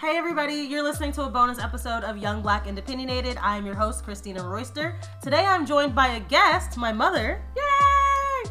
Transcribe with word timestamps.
Hey 0.00 0.16
everybody, 0.16 0.54
you're 0.54 0.84
listening 0.84 1.10
to 1.14 1.24
a 1.24 1.28
bonus 1.28 1.58
episode 1.58 2.04
of 2.04 2.16
Young 2.16 2.40
Black 2.40 2.68
Opinionated. 2.68 3.36
I 3.38 3.56
am 3.56 3.66
your 3.66 3.74
host, 3.74 4.04
Christina 4.04 4.44
Royster. 4.44 4.94
Today 5.20 5.44
I'm 5.44 5.66
joined 5.66 5.92
by 5.92 6.06
a 6.10 6.20
guest, 6.20 6.76
my 6.76 6.92
mother. 6.92 7.42
Yay! 7.56 8.50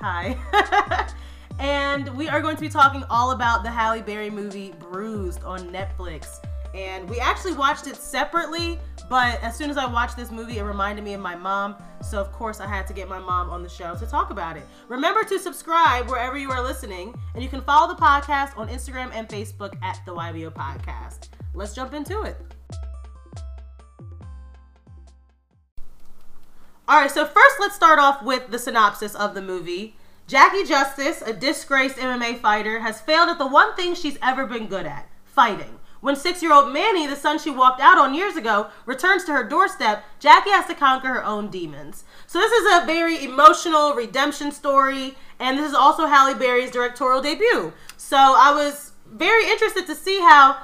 Hi. 0.00 1.06
and 1.60 2.08
we 2.16 2.28
are 2.28 2.42
going 2.42 2.56
to 2.56 2.60
be 2.60 2.68
talking 2.68 3.04
all 3.08 3.30
about 3.30 3.62
the 3.62 3.70
Halle 3.70 4.02
Berry 4.02 4.30
movie 4.30 4.74
Bruised 4.80 5.44
on 5.44 5.70
Netflix. 5.70 6.44
And 6.74 7.08
we 7.08 7.18
actually 7.18 7.54
watched 7.54 7.86
it 7.86 7.96
separately, 7.96 8.78
but 9.08 9.42
as 9.42 9.56
soon 9.56 9.70
as 9.70 9.76
I 9.76 9.86
watched 9.86 10.16
this 10.16 10.30
movie, 10.30 10.58
it 10.58 10.62
reminded 10.62 11.04
me 11.04 11.14
of 11.14 11.20
my 11.20 11.34
mom. 11.34 11.76
So, 12.00 12.20
of 12.20 12.30
course, 12.32 12.60
I 12.60 12.66
had 12.66 12.86
to 12.86 12.92
get 12.92 13.08
my 13.08 13.18
mom 13.18 13.50
on 13.50 13.62
the 13.62 13.68
show 13.68 13.94
to 13.96 14.06
talk 14.06 14.30
about 14.30 14.56
it. 14.56 14.62
Remember 14.88 15.24
to 15.24 15.38
subscribe 15.38 16.08
wherever 16.08 16.38
you 16.38 16.50
are 16.50 16.62
listening, 16.62 17.14
and 17.34 17.42
you 17.42 17.48
can 17.48 17.60
follow 17.62 17.92
the 17.92 18.00
podcast 18.00 18.56
on 18.56 18.68
Instagram 18.68 19.10
and 19.12 19.28
Facebook 19.28 19.74
at 19.82 20.00
the 20.06 20.14
YBO 20.14 20.52
Podcast. 20.52 21.28
Let's 21.54 21.74
jump 21.74 21.92
into 21.92 22.22
it. 22.22 22.36
All 26.86 27.00
right, 27.00 27.10
so 27.10 27.24
first 27.24 27.56
let's 27.58 27.74
start 27.74 27.98
off 27.98 28.22
with 28.22 28.50
the 28.50 28.58
synopsis 28.58 29.14
of 29.14 29.34
the 29.34 29.42
movie. 29.42 29.96
Jackie 30.28 30.64
Justice, 30.64 31.22
a 31.22 31.32
disgraced 31.32 31.96
MMA 31.96 32.38
fighter, 32.38 32.78
has 32.78 33.00
failed 33.00 33.28
at 33.28 33.38
the 33.38 33.46
one 33.48 33.74
thing 33.74 33.96
she's 33.96 34.18
ever 34.22 34.46
been 34.46 34.68
good 34.68 34.86
at 34.86 35.08
fighting. 35.24 35.79
When 36.00 36.16
six 36.16 36.42
year 36.42 36.52
old 36.52 36.72
Manny, 36.72 37.06
the 37.06 37.16
son 37.16 37.38
she 37.38 37.50
walked 37.50 37.80
out 37.80 37.98
on 37.98 38.14
years 38.14 38.36
ago, 38.36 38.68
returns 38.86 39.24
to 39.24 39.32
her 39.32 39.44
doorstep, 39.44 40.04
Jackie 40.18 40.50
has 40.50 40.66
to 40.66 40.74
conquer 40.74 41.08
her 41.08 41.24
own 41.24 41.50
demons. 41.50 42.04
So, 42.26 42.38
this 42.38 42.52
is 42.52 42.82
a 42.82 42.86
very 42.86 43.22
emotional 43.22 43.94
redemption 43.94 44.50
story, 44.50 45.16
and 45.38 45.58
this 45.58 45.68
is 45.68 45.74
also 45.74 46.06
Halle 46.06 46.34
Berry's 46.34 46.70
directorial 46.70 47.22
debut. 47.22 47.72
So, 47.96 48.16
I 48.16 48.52
was 48.54 48.92
very 49.12 49.48
interested 49.48 49.86
to 49.86 49.94
see 49.94 50.20
how. 50.20 50.58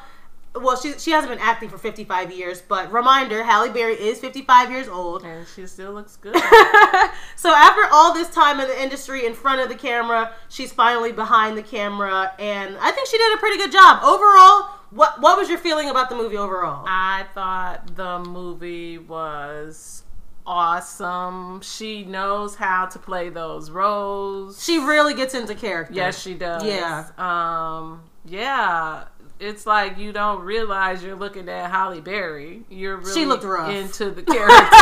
Well, 0.54 0.74
she, 0.74 0.92
she 0.98 1.10
hasn't 1.10 1.30
been 1.30 1.38
acting 1.38 1.68
for 1.68 1.76
55 1.76 2.32
years, 2.32 2.62
but 2.62 2.90
reminder 2.90 3.44
Halle 3.44 3.68
Berry 3.68 3.92
is 3.92 4.18
55 4.20 4.70
years 4.70 4.88
old. 4.88 5.22
And 5.22 5.46
she 5.54 5.66
still 5.66 5.92
looks 5.92 6.16
good. 6.16 6.34
so 7.36 7.54
after 7.54 7.82
all 7.92 8.14
this 8.14 8.30
time 8.30 8.58
in 8.60 8.66
the 8.66 8.82
industry 8.82 9.26
in 9.26 9.34
front 9.34 9.60
of 9.60 9.68
the 9.68 9.74
camera, 9.74 10.32
she's 10.48 10.72
finally 10.72 11.12
behind 11.12 11.58
the 11.58 11.62
camera, 11.62 12.32
and 12.38 12.74
I 12.80 12.90
think 12.90 13.06
she 13.06 13.18
did 13.18 13.34
a 13.34 13.36
pretty 13.36 13.58
good 13.58 13.70
job. 13.70 14.02
Overall, 14.02 14.75
what 14.96 15.20
what 15.20 15.38
was 15.38 15.48
your 15.48 15.58
feeling 15.58 15.88
about 15.90 16.08
the 16.08 16.16
movie 16.16 16.36
overall? 16.36 16.84
I 16.88 17.26
thought 17.34 17.94
the 17.96 18.18
movie 18.20 18.98
was 18.98 20.02
awesome. 20.46 21.60
She 21.62 22.04
knows 22.04 22.54
how 22.56 22.86
to 22.86 22.98
play 22.98 23.28
those 23.28 23.70
roles. 23.70 24.62
She 24.64 24.78
really 24.78 25.14
gets 25.14 25.34
into 25.34 25.54
character. 25.54 25.94
Yes, 25.94 26.20
she 26.20 26.34
does. 26.34 26.64
Yeah. 26.64 27.06
Um 27.18 28.02
yeah. 28.24 29.04
It's 29.38 29.66
like 29.66 29.98
you 29.98 30.12
don't 30.12 30.40
realize 30.42 31.02
you're 31.02 31.14
looking 31.14 31.48
at 31.50 31.70
Halle 31.70 32.00
Berry. 32.00 32.62
You're 32.70 32.96
really 32.96 33.12
She 33.12 33.26
looked 33.26 33.44
rough. 33.44 33.70
into 33.70 34.10
the 34.10 34.22
character. 34.22 34.54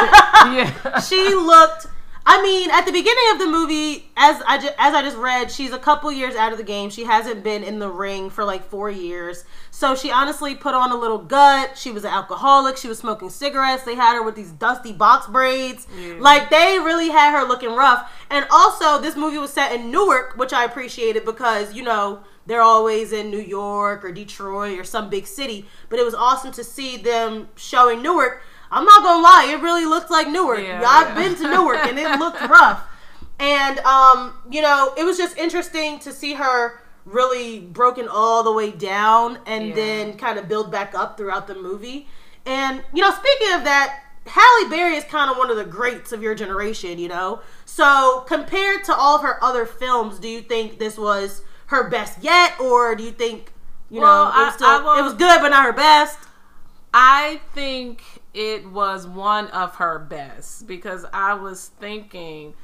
yeah. 0.55 1.01
She 1.01 1.35
looked 1.35 1.87
I 2.27 2.41
mean, 2.43 2.71
at 2.71 2.87
the 2.87 2.93
beginning 2.93 3.25
of 3.33 3.39
the 3.39 3.47
movie, 3.47 4.09
as 4.17 4.41
I 4.47 4.57
ju- 4.57 4.71
as 4.79 4.95
I 4.95 5.03
just 5.03 5.17
read, 5.19 5.51
she's 5.51 5.73
a 5.73 5.79
couple 5.79 6.11
years 6.11 6.35
out 6.35 6.53
of 6.53 6.59
the 6.59 6.65
game. 6.65 6.89
She 6.89 7.05
hasn't 7.05 7.45
been 7.45 7.63
in 7.63 7.79
the 7.81 7.91
ring 7.91 8.31
for 8.31 8.45
like 8.47 8.65
four 8.65 8.91
years, 8.91 9.45
so 9.71 9.95
she 9.95 10.11
honestly 10.11 10.55
put 10.55 10.75
on 10.75 10.91
a 10.91 10.97
little 10.97 11.19
gut. 11.19 11.77
She 11.77 11.91
was 11.91 12.03
an 12.03 12.11
alcoholic. 12.11 12.79
She 12.79 12.89
was 12.89 12.99
smoking 12.99 13.29
cigarettes. 13.29 13.83
They 13.83 13.95
had 13.95 14.15
her 14.15 14.23
with 14.23 14.37
these 14.37 14.53
dusty 14.53 14.93
box 14.93 15.27
braids. 15.27 15.87
Yeah. 16.01 16.15
Like 16.19 16.49
they 16.49 16.79
really 16.79 17.11
had 17.11 17.39
her 17.39 17.47
looking 17.47 17.75
rough. 17.75 18.11
And 18.31 18.47
also, 18.51 19.03
this 19.03 19.17
movie 19.17 19.39
was 19.39 19.53
set 19.53 19.73
in 19.73 19.91
Newark, 19.91 20.39
which 20.39 20.55
I 20.55 20.65
appreciated 20.65 21.27
because 21.27 21.75
you 21.75 21.83
know 21.83 22.21
they're 22.47 22.63
always 22.63 23.13
in 23.13 23.31
New 23.31 23.41
York 23.41 24.03
or 24.03 24.13
Detroit 24.13 24.79
or 24.79 24.85
some 24.85 25.11
big 25.11 25.27
city. 25.27 25.67
But 25.91 25.99
it 25.99 26.07
was 26.07 26.15
awesome 26.15 26.53
to 26.53 26.65
see 26.65 26.97
them 26.97 27.49
showing 27.55 28.01
Newark. 28.01 28.43
I'm 28.75 28.85
not 28.85 29.03
gonna 29.03 29.23
lie, 29.23 29.47
it 29.57 29.63
really 29.63 29.87
looked 29.87 30.11
like 30.11 30.29
Newark. 30.29 30.61
Yeah, 30.61 30.83
I've 30.87 31.09
yeah. 31.09 31.15
been 31.15 31.35
to 31.37 31.51
Newark 31.55 31.79
and 31.87 31.99
it 31.99 32.19
looked 32.19 32.41
rough. 32.43 32.83
And 33.39 33.79
um, 33.81 34.35
you 34.51 34.61
know, 34.63 34.93
it 34.97 35.05
was 35.05 35.17
just 35.17 35.37
interesting 35.37 35.99
to 36.01 36.13
see 36.13 36.35
her 36.35 36.81
really 37.05 37.61
broken 37.61 38.09
all 38.09 38.43
the 38.43 38.53
way 38.53 38.71
down 38.71 39.39
and 39.47 39.69
Yeah. 39.69 39.75
then 39.75 40.17
kind 40.19 40.39
of 40.39 40.49
build 40.49 40.71
back 40.73 40.95
up 40.95 41.17
throughout 41.17 41.47
the 41.47 41.55
movie. 41.55 42.09
And 42.47 42.83
you 42.93 43.03
know, 43.03 43.11
speaking 43.11 43.55
of 43.55 43.65
that, 43.65 44.01
Halle 44.27 44.71
Berry 44.71 44.97
is 44.97 45.05
kind 45.05 45.31
of 45.31 45.37
one 45.37 45.51
of 45.51 45.57
the 45.57 45.65
greats 45.67 46.13
of 46.13 46.23
your 46.23 46.35
generation, 46.35 46.99
you 46.99 47.09
know. 47.09 47.41
So 47.67 48.25
compared 48.27 48.85
to 48.85 48.95
all 48.95 49.17
of 49.17 49.23
her 49.23 49.43
other 49.45 49.67
films, 49.67 50.19
do 50.19 50.29
you 50.29 50.41
think 50.41 50.79
this 50.79 50.97
was 50.99 51.43
her 51.67 51.89
best 51.91 52.23
yet, 52.23 52.59
or 52.61 52.95
do 52.95 53.03
you 53.03 53.11
think 53.13 53.53
you 53.91 54.01
Well, 54.01 54.25
know 54.33 54.43
it 54.43 54.45
was, 54.47 54.63
I- 54.63 54.77
I 54.77 54.81
will- 54.81 54.99
it 54.99 55.03
was 55.03 55.15
good 55.15 55.41
but 55.43 55.49
not 55.51 55.65
her 55.65 55.73
best? 55.73 56.19
I 56.95 57.41
think 57.55 58.03
it 58.35 58.69
was 58.69 59.07
one 59.07 59.47
of 59.49 59.77
her 59.77 59.99
best 59.99 60.67
because 60.67 61.07
I 61.13 61.35
was 61.35 61.71
thinking 61.81 62.55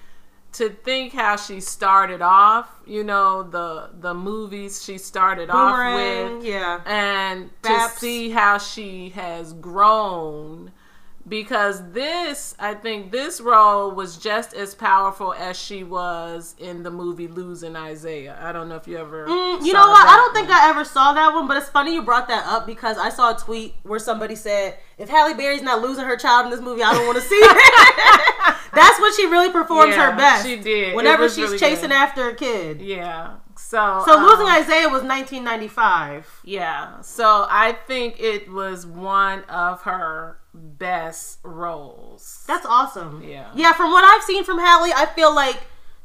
to 0.53 0.69
think 0.69 1.13
how 1.13 1.37
she 1.37 1.61
started 1.61 2.21
off, 2.21 2.69
you 2.85 3.05
know, 3.05 3.45
the 3.45 3.91
the 3.99 4.15
movies 4.15 4.83
she 4.83 4.99
started 4.99 5.49
off 5.49 5.95
with 5.95 6.45
yeah. 6.45 6.81
and 6.85 7.51
Baps. 7.63 7.95
to 7.95 8.01
see 8.01 8.31
how 8.31 8.59
she 8.59 9.11
has 9.11 9.53
grown 9.53 10.73
because 11.29 11.93
this 11.93 12.55
I 12.59 12.75
think 12.75 13.13
this 13.13 13.41
role 13.41 13.91
was 13.93 14.17
just 14.17 14.55
as 14.55 14.75
powerful 14.75 15.33
as 15.35 15.59
she 15.59 15.85
was 15.85 16.55
in 16.59 16.83
the 16.83 16.91
movie 16.91 17.29
Losing 17.29 17.77
Isaiah. 17.77 18.39
I 18.41 18.53
don't 18.53 18.69
know 18.69 18.77
if 18.77 18.89
you 18.89 18.97
ever 18.97 19.27
Mm, 19.27 19.65
you 19.65 19.73
know 19.73 19.89
what? 19.89 20.07
I 20.07 20.17
don't 20.17 20.35
think. 20.35 20.51
I 20.51 20.71
ever 20.71 20.85
saw 20.85 21.13
that 21.13 21.33
one, 21.35 21.47
but 21.47 21.57
it's 21.57 21.69
funny 21.69 21.95
you 21.95 22.03
brought 22.03 22.29
that 22.29 22.47
up 22.47 22.67
because 22.67 22.99
I 22.99 23.11
saw 23.11 23.35
a 23.35 23.39
tweet 23.39 23.75
where 23.83 23.99
somebody 23.99 24.35
said, 24.35 24.79
"If 24.99 25.09
Halle 25.09 25.35
Berry's 25.35 25.63
not 25.63 25.83
losing 25.83 26.05
her 26.05 26.17
child 26.17 26.47
in 26.47 26.51
this 26.51 26.61
movie, 26.61 26.83
I 26.83 26.93
don't 26.93 27.07
want 27.07 27.19
to 27.19 27.25
see 27.25 27.35
it." 27.35 28.57
That's 28.73 29.01
when 29.01 29.15
she 29.17 29.27
really 29.27 29.51
performs 29.51 29.95
Yeah, 29.97 30.11
her 30.13 30.17
best. 30.17 30.47
she 30.47 30.57
did. 30.57 30.95
Whenever 30.95 31.29
she's 31.29 31.39
really 31.39 31.59
chasing 31.59 31.89
good. 31.91 31.97
after 31.97 32.29
a 32.29 32.35
kid. 32.35 32.81
Yeah. 32.81 33.35
So 33.57 34.03
So 34.07 34.17
um, 34.17 34.25
losing 34.25 34.47
Isaiah 34.47 34.89
was 34.89 35.03
1995. 35.03 36.41
Yeah. 36.45 37.01
So 37.03 37.47
I 37.51 37.73
think 37.87 38.21
it 38.21 38.51
was 38.51 38.87
one 38.87 39.43
of 39.45 39.83
her 39.83 40.39
best 40.61 41.39
roles. 41.43 42.45
That's 42.47 42.67
awesome. 42.67 43.23
Yeah. 43.23 43.51
Yeah, 43.55 43.73
from 43.73 43.91
what 43.91 44.05
I've 44.05 44.23
seen 44.25 44.45
from 44.45 44.59
Halle, 44.59 44.93
I 44.95 45.07
feel 45.07 45.35
like 45.35 45.59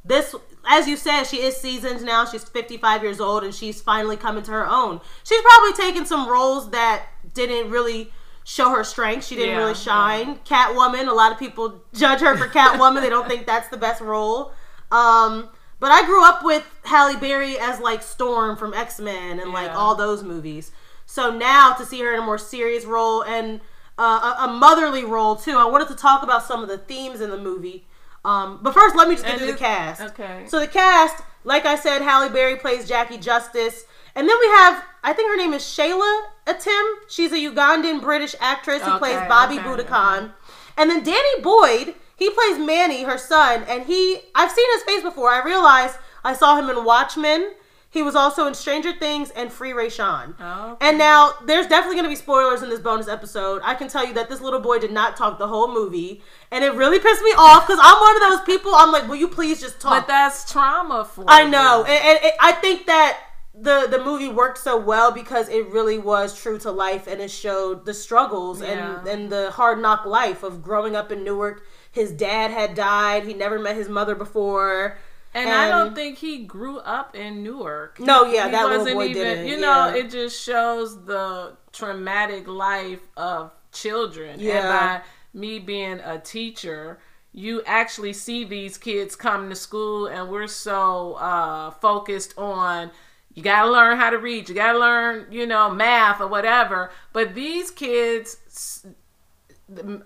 this, 0.03 0.35
as 0.67 0.87
you 0.87 0.97
said, 0.97 1.23
she 1.23 1.37
is 1.41 1.57
seasoned 1.57 2.03
now. 2.05 2.25
She's 2.25 2.43
55 2.43 3.03
years 3.03 3.19
old 3.19 3.43
and 3.43 3.53
she's 3.53 3.81
finally 3.81 4.17
coming 4.17 4.43
to 4.43 4.51
her 4.51 4.67
own. 4.67 5.01
She's 5.23 5.41
probably 5.41 5.73
taken 5.73 6.05
some 6.05 6.27
roles 6.29 6.71
that 6.71 7.05
didn't 7.33 7.71
really 7.71 8.11
show 8.43 8.69
her 8.69 8.83
strength. 8.83 9.25
She 9.25 9.35
didn't 9.35 9.51
Yeah, 9.51 9.57
really 9.57 9.73
shine. 9.73 10.35
Catwoman, 10.45 11.07
a 11.07 11.13
lot 11.13 11.31
of 11.31 11.39
people 11.39 11.81
judge 11.93 12.19
her 12.21 12.37
for 12.37 12.47
Catwoman. 12.47 13.01
they 13.01 13.09
don't 13.09 13.27
think 13.27 13.45
that's 13.47 13.69
the 13.69 13.77
best 13.77 14.01
role. 14.01 14.51
Um, 14.91 15.49
but 15.79 15.91
I 15.91 16.05
grew 16.05 16.23
up 16.23 16.43
with 16.43 16.63
Halle 16.85 17.17
Berry 17.17 17.57
as 17.59 17.79
like 17.79 18.01
Storm 18.03 18.55
from 18.55 18.73
X 18.73 18.99
Men 18.99 19.39
and 19.39 19.51
like 19.51 19.71
all 19.71 19.95
those 19.95 20.23
movies. 20.23 20.71
So 21.07 21.35
now 21.35 21.73
to 21.73 21.85
see 21.85 21.99
her 22.01 22.13
in 22.13 22.19
a 22.19 22.25
more 22.25 22.37
serious 22.37 22.85
role 22.85 23.23
and 23.23 23.61
uh, 23.97 24.35
a, 24.39 24.43
a 24.45 24.47
motherly 24.53 25.03
role 25.03 25.35
too, 25.35 25.57
I 25.57 25.65
wanted 25.65 25.87
to 25.89 25.95
talk 25.95 26.23
about 26.23 26.43
some 26.43 26.61
of 26.63 26.69
the 26.69 26.77
themes 26.77 27.21
in 27.21 27.29
the 27.29 27.37
movie. 27.37 27.85
Um, 28.23 28.59
but 28.61 28.73
first, 28.73 28.95
let 28.95 29.07
me 29.07 29.15
just 29.15 29.25
get 29.25 29.33
And 29.35 29.41
through 29.43 29.51
the 29.53 29.57
cast. 29.57 30.01
okay. 30.01 30.45
So 30.47 30.59
the 30.59 30.67
cast, 30.67 31.21
like 31.43 31.65
I 31.65 31.75
said, 31.75 32.01
Halle 32.01 32.29
Berry 32.29 32.55
plays 32.57 32.87
Jackie 32.87 33.17
Justice, 33.19 33.85
and 34.15 34.27
then 34.27 34.35
we 34.39 34.47
have, 34.47 34.83
I 35.03 35.13
think 35.13 35.29
her 35.29 35.37
name 35.37 35.53
is 35.53 35.65
Sheila 35.65 36.27
Atim. 36.47 36.93
She's 37.07 37.31
a 37.31 37.35
Ugandan 37.35 38.01
British 38.01 38.35
actress 38.39 38.81
who 38.81 38.91
Okay, 38.91 38.99
plays 38.99 39.19
Bobby 39.27 39.59
okay, 39.59 39.67
Buddhakan. 39.67 40.31
And 40.77 40.89
then 40.89 41.03
Danny 41.03 41.41
Boyd, 41.41 41.93
he 42.15 42.29
plays 42.31 42.57
Manny, 42.57 43.03
her 43.03 43.17
son, 43.17 43.63
and 43.67 43.83
he, 43.85 44.19
I've 44.33 44.51
seen 44.51 44.65
his 44.73 44.83
face 44.83 45.03
before. 45.03 45.29
I 45.29 45.43
realized 45.43 45.97
I 46.23 46.33
saw 46.33 46.57
him 46.57 46.69
in 46.69 46.83
Watchmen. 46.83 47.51
He 47.95 48.03
was 48.03 48.13
also 48.13 48.45
in 48.45 48.53
Stranger 48.53 48.91
Things 48.91 49.29
and 49.31 49.49
Free 49.49 49.71
Rayshawn. 49.71 50.35
Oh, 50.37 50.77
And 50.81 50.97
now 50.97 51.31
there's 51.45 51.65
definitely 51.65 51.95
going 51.95 52.03
to 52.03 52.09
be 52.09 52.17
spoilers 52.17 52.61
in 52.61 52.69
this 52.69 52.81
bonus 52.81 53.07
episode. 53.07 53.61
I 53.63 53.73
can 53.73 53.87
tell 53.87 54.05
you 54.05 54.13
that 54.15 54.27
this 54.27 54.41
little 54.41 54.59
boy 54.59 54.79
did 54.79 54.91
not 54.91 55.15
talk 55.15 55.39
the 55.39 55.47
whole 55.47 55.73
movie, 55.73 56.21
and 56.51 56.65
it 56.65 56.73
really 56.73 56.99
pissed 56.99 57.21
me 57.21 57.31
off 57.37 57.65
because 57.65 57.79
I'm 57.81 57.97
one 58.01 58.15
of 58.17 58.21
those 58.21 58.45
people. 58.45 58.75
I'm 58.75 58.91
like, 58.91 59.07
will 59.07 59.15
you 59.15 59.29
please 59.29 59.61
just 59.61 59.79
talk? 59.79 60.01
But 60.01 60.07
that's 60.09 60.51
trauma 60.51 61.05
for 61.05 61.23
I 61.25 61.45
know, 61.45 61.85
you. 61.87 61.93
and, 61.93 62.05
and, 62.05 62.19
and 62.25 62.33
I 62.41 62.51
think 62.51 62.85
that 62.87 63.17
the 63.57 63.87
the 63.89 64.03
movie 64.03 64.27
worked 64.27 64.57
so 64.57 64.77
well 64.77 65.13
because 65.13 65.47
it 65.47 65.65
really 65.69 65.97
was 65.97 66.37
true 66.37 66.59
to 66.59 66.71
life, 66.71 67.07
and 67.07 67.21
it 67.21 67.31
showed 67.31 67.85
the 67.85 67.93
struggles 67.93 68.61
and 68.61 69.07
and 69.07 69.29
the 69.29 69.51
hard 69.51 69.81
knock 69.81 70.05
life 70.05 70.43
of 70.43 70.61
growing 70.61 70.97
up 70.97 71.13
in 71.13 71.23
Newark. 71.23 71.65
His 71.93 72.11
dad 72.11 72.51
had 72.51 72.75
died. 72.75 73.23
He 73.23 73.33
never 73.33 73.57
met 73.57 73.77
his 73.77 73.87
mother 73.87 74.15
before. 74.15 74.97
And, 75.35 75.49
I 75.49 75.67
don't 75.67 75.93
think 75.93 76.17
he 76.17 76.45
grew 76.45 76.79
up 76.79 77.13
in 77.13 77.43
Newark. 77.43 77.99
No, 77.99 78.23
yeah, 78.25 78.45
He 78.45 78.51
that 78.51 78.63
little 78.63 78.77
wasn't 78.79 78.95
boy 78.95 79.05
even, 79.07 79.21
didn't, 79.21 79.47
You 79.47 79.57
know, 79.57 79.89
yeah. 79.89 79.95
it 79.95 80.09
just 80.09 80.41
shows 80.41 81.03
the 81.03 81.57
traumatic 81.73 82.47
life 82.47 83.01
of 83.17 83.51
children. 83.73 84.39
Yeah. 84.39 84.59
And 84.59 84.69
by 84.69 85.01
me 85.33 85.59
being 85.59 85.99
a 85.99 86.19
teacher, 86.19 86.99
you 87.33 87.61
actually 87.65 88.13
see 88.13 88.45
these 88.45 88.77
kids 88.77 89.17
come 89.17 89.49
to 89.49 89.55
school, 89.55 90.07
and 90.07 90.29
we're 90.29 90.47
so 90.47 91.15
uh, 91.15 91.71
focused 91.71 92.33
on 92.37 92.91
you 93.33 93.43
gotta 93.43 93.69
learn 93.69 93.97
how 93.97 94.09
to 94.09 94.17
read. 94.17 94.47
You 94.47 94.55
gotta 94.55 94.79
learn, 94.79 95.27
you 95.29 95.45
know, 95.45 95.69
math 95.69 96.21
or 96.21 96.27
whatever. 96.27 96.91
But 97.11 97.35
these 97.35 97.69
kids, 97.69 98.85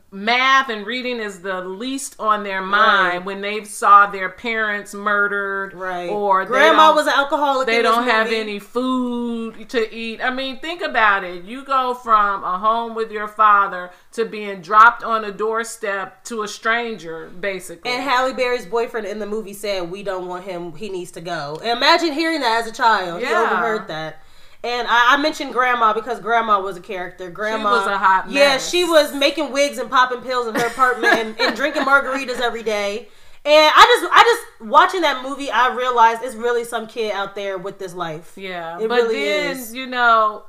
math 0.09 0.69
and 0.69 0.85
reading 0.85 1.17
is 1.19 1.41
the 1.41 1.59
least 1.61 2.15
on 2.17 2.43
their 2.43 2.61
mind 2.61 3.09
Right. 3.17 3.25
when 3.25 3.41
they 3.41 3.65
saw 3.65 4.05
their 4.07 4.29
parents 4.29 4.93
murdered, 4.93 5.73
Right. 5.73 6.09
Or 6.09 6.45
grandma 6.45 6.93
was 6.95 7.07
an 7.07 7.13
alcoholic. 7.13 7.67
they 7.67 7.81
don't 7.81 8.05
have 8.05 8.27
movie. 8.27 8.37
any 8.39 8.59
food 8.59 9.67
to 9.69 9.93
eat. 9.93 10.21
I 10.23 10.29
mean, 10.29 10.59
think 10.59 10.81
about 10.81 11.25
it. 11.25 11.43
You 11.43 11.65
go 11.65 11.93
from 11.93 12.43
a 12.45 12.57
home 12.57 12.95
with 12.95 13.11
your 13.11 13.27
father 13.27 13.91
to 14.13 14.23
being 14.23 14.61
dropped 14.61 15.03
on 15.03 15.25
a 15.25 15.31
doorstep 15.31 16.23
to 16.25 16.43
a 16.43 16.47
stranger, 16.47 17.29
basically. 17.39 17.91
And 17.91 18.01
Halle 18.01 18.33
Berry's 18.33 18.65
boyfriend 18.65 19.07
in 19.07 19.19
the 19.19 19.25
movie 19.25 19.53
said, 19.53 19.91
"We 19.91 20.03
don't 20.03 20.27
want 20.27 20.45
him. 20.45 20.71
He 20.77 20.87
needs 20.87 21.11
to 21.11 21.21
go." 21.21 21.59
And 21.61 21.71
imagine 21.77 22.13
hearing 22.13 22.39
that 22.41 22.61
as 22.61 22.67
a 22.67 22.71
child. 22.71 23.21
He 23.21 23.29
Yeah. 23.29 23.41
overheard 23.43 23.87
that. 23.89 24.21
And 24.63 24.87
I, 24.89 25.13
I 25.13 25.17
mentioned 25.17 25.53
Grandma 25.53 25.93
because 25.93 26.19
Grandma 26.19 26.59
was 26.59 26.75
a 26.75 26.81
character. 26.81 27.29
Grandma 27.29 27.71
was 27.77 27.87
a 27.87 27.97
hot 27.97 28.29
Yeah, 28.29 28.57
she 28.57 28.83
was 28.83 29.13
making 29.13 29.51
wigs 29.53 29.77
and 29.77 29.89
popping 29.89 30.21
pills 30.21 30.47
in 30.47 30.55
her 30.55 30.67
apartment 30.67 31.13
and, 31.13 31.39
and 31.39 31.55
drinking 31.55 31.83
margaritas 31.83 32.41
every 32.41 32.63
day. 32.63 33.07
And 33.45 33.71
I 33.73 33.99
just, 34.01 34.13
I 34.13 34.23
just 34.23 34.69
watching 34.69 35.01
that 35.01 35.23
movie, 35.23 35.49
I 35.49 35.73
realized 35.73 36.21
it's 36.23 36.35
really 36.35 36.65
some 36.65 36.87
kid 36.87 37.13
out 37.13 37.35
there 37.35 37.57
with 37.57 37.79
this 37.79 37.93
life. 37.93 38.33
Yeah, 38.35 38.77
It 38.81 38.89
but 38.89 39.03
really 39.03 39.23
then 39.23 39.57
is. 39.57 39.73
you 39.73 39.87
know 39.87 40.43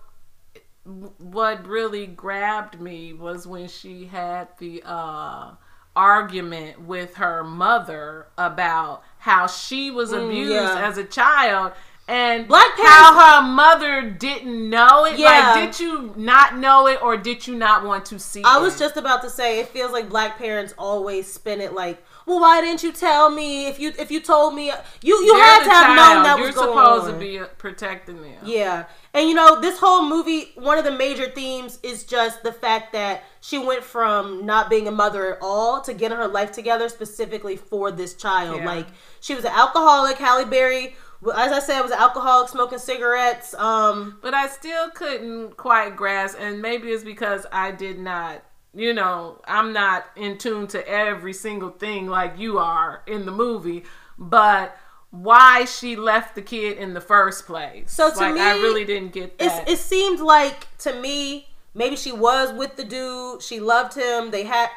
what 1.19 1.67
really 1.67 2.07
grabbed 2.07 2.81
me 2.81 3.13
was 3.13 3.47
when 3.47 3.69
she 3.69 4.07
had 4.07 4.49
the 4.59 4.83
uh 4.85 5.53
argument 5.95 6.81
with 6.83 7.15
her 7.17 7.43
mother 7.45 8.27
about 8.39 9.03
how 9.19 9.47
she 9.47 9.91
was 9.91 10.13
abused 10.13 10.53
Mm, 10.53 10.77
yeah. 10.77 10.87
as 10.89 10.99
a 10.99 11.05
child 11.05 11.73
and 12.11 12.49
Black 12.49 12.67
how 12.77 13.41
her 13.41 13.47
mother 13.47 14.11
didn't 14.11 14.69
know 14.69 15.05
it 15.07 15.19
Yeah. 15.19 15.53
like 15.55 15.73
did 15.73 15.81
you 15.81 16.13
not 16.17 16.57
know 16.59 16.87
it 16.89 17.01
or 17.03 17.17
did 17.17 17.47
you 17.47 17.55
not 17.55 17.85
want 17.85 18.05
to 18.07 18.19
see 18.19 18.41
it? 18.41 18.47
I 18.47 18.59
it? 18.59 18.63
was 18.63 18.79
just 18.79 18.97
about 18.97 19.23
to 19.23 19.31
say, 19.31 19.61
it 19.61 19.69
feels 19.69 19.93
like 19.93 20.09
black 20.09 20.37
parents 20.37 20.75
always 20.77 21.33
spin 21.33 21.61
it 21.61 21.73
like, 21.73 22.03
well, 22.27 22.41
why 22.41 22.61
didn't 22.61 22.83
you 22.83 22.93
tell 22.93 23.31
me? 23.31 23.67
If 23.67 23.79
you 23.81 23.93
if 23.99 24.11
you 24.11 24.21
told 24.21 24.55
me, 24.55 24.67
you 25.03 25.15
you 25.25 25.35
They're 25.37 25.45
had 25.45 25.65
to 25.65 25.71
have 25.71 25.97
known 25.97 25.97
child. 25.97 26.27
that 26.27 26.37
You're 26.39 26.47
was 26.49 26.55
going 26.57 26.69
supposed 26.69 27.07
on. 27.07 27.13
to 27.15 27.19
be 27.19 27.39
uh, 27.39 27.47
protecting 27.59 28.21
them 28.23 28.35
Yeah. 28.45 28.85
And 29.15 29.29
you 29.29 29.35
know, 29.35 29.61
this 29.61 29.79
whole 29.79 30.05
movie, 30.09 30.53
one 30.57 30.79
of 30.79 30.85
the 30.85 30.93
major 30.93 31.29
themes 31.31 31.79
is 31.83 32.05
just 32.05 32.43
the 32.43 32.53
fact 32.53 32.93
that 32.93 33.25
she 33.41 33.59
went 33.59 33.83
from 33.83 34.45
not 34.47 34.69
being 34.71 34.87
a 34.87 34.93
mother 34.93 35.33
at 35.35 35.39
all 35.43 35.81
to 35.83 35.93
getting 35.95 36.19
her 36.19 36.29
life 36.29 36.53
together 36.53 36.89
specifically 36.89 37.57
for 37.57 37.91
this 37.91 38.15
child. 38.15 38.59
Yeah. 38.59 38.67
Like, 38.67 38.87
she 39.21 39.35
was 39.35 39.45
an 39.45 39.53
alcoholic. 39.53 40.17
Halle 40.19 40.45
Berry, 40.45 40.95
as 41.29 41.53
I 41.53 41.59
said, 41.59 41.83
was 41.83 41.91
an 41.91 41.99
alcoholic, 41.99 42.49
smoking 42.49 42.79
cigarettes. 42.79 43.55
Um, 43.55 44.19
but 44.23 44.35
I 44.35 44.49
still 44.49 44.91
couldn't 44.91 45.57
quite 45.57 45.97
grasp, 45.97 46.39
and 46.41 46.63
maybe 46.63 46.89
it's 46.89 47.05
because 47.05 47.47
I 47.53 47.73
did 47.73 47.99
not, 47.99 48.43
you 48.75 48.95
know, 48.95 49.41
I'm 49.47 49.73
not 49.73 50.07
in 50.17 50.39
tune 50.39 50.67
to 50.69 50.89
every 50.89 51.33
single 51.33 51.71
thing 51.71 52.07
like 52.07 52.39
you 52.39 52.59
are 52.59 53.03
in 53.07 53.27
the 53.27 53.33
movie, 53.33 53.85
but 54.19 54.77
why 55.11 55.65
she 55.65 55.97
left 55.97 56.35
the 56.35 56.43
kid 56.43 56.79
in 56.79 56.95
the 56.95 57.01
first 57.01 57.47
place. 57.47 57.91
So 57.91 58.11
to 58.11 58.17
like, 58.17 58.35
me, 58.35 58.41
I 58.41 58.53
really 58.53 58.85
didn't 58.85 59.13
get 59.13 59.39
that. 59.39 59.69
it 59.69 59.79
seemed 59.79 60.21
like, 60.21 60.77
to 60.79 60.99
me, 61.01 61.49
maybe 61.75 61.97
she 61.97 62.13
was 62.13 62.53
with 62.53 62.77
the 62.77 62.85
dude. 62.85 63.43
She 63.43 63.61
loved 63.61 63.95
him. 63.95 64.31
They 64.31 64.45
had. 64.45 64.69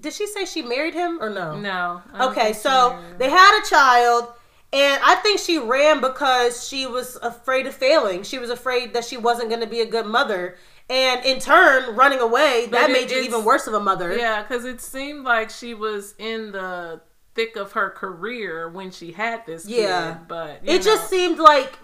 Did 0.00 0.12
she 0.12 0.26
say 0.26 0.44
she 0.44 0.62
married 0.62 0.94
him 0.94 1.18
or 1.20 1.28
no? 1.30 1.58
no. 1.58 2.02
Okay, 2.20 2.52
so 2.52 2.98
they 3.18 3.28
had 3.28 3.60
a 3.60 3.68
child, 3.68 4.28
and 4.72 5.00
I 5.04 5.14
think 5.16 5.40
she 5.40 5.58
ran 5.58 6.00
because 6.00 6.66
she 6.66 6.86
was 6.86 7.16
afraid 7.16 7.66
of 7.66 7.74
failing. 7.74 8.22
She 8.22 8.38
was 8.38 8.50
afraid 8.50 8.94
that 8.94 9.04
she 9.04 9.16
wasn't 9.16 9.48
going 9.48 9.60
to 9.62 9.66
be 9.66 9.80
a 9.80 9.86
good 9.86 10.06
mother. 10.06 10.56
And 10.88 11.24
in 11.24 11.40
turn, 11.40 11.96
running 11.96 12.20
away, 12.20 12.66
that 12.70 12.90
it- 12.90 12.92
made 12.92 13.10
you 13.10 13.20
even 13.22 13.44
worse 13.44 13.66
of 13.66 13.74
a 13.74 13.80
mother. 13.80 14.16
Yeah, 14.16 14.42
because 14.42 14.64
it 14.64 14.80
seemed 14.80 15.24
like 15.24 15.50
she 15.50 15.74
was 15.74 16.14
in 16.18 16.52
the 16.52 17.00
thick 17.34 17.56
of 17.56 17.72
her 17.72 17.90
career 17.90 18.68
when 18.68 18.90
she 18.90 19.12
had 19.12 19.44
this 19.46 19.66
kid. 19.66 19.82
Yeah. 19.82 20.18
but 20.28 20.64
you 20.64 20.74
It 20.74 20.82
just 20.82 21.10
seemed 21.10 21.38
like 21.38 21.78